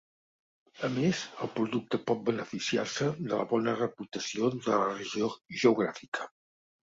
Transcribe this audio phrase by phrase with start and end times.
[0.85, 5.31] A més, el producte pot beneficiar-se de la bona reputació de la regió
[5.65, 6.27] geogràfica.